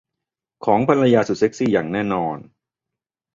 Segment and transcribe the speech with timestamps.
[0.65, 2.37] ของภรรยาสุดเซ็กซี่อย่างแน่นอน